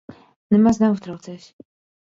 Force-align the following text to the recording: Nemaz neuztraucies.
Nemaz 0.51 0.77
neuztraucies. 0.79 1.55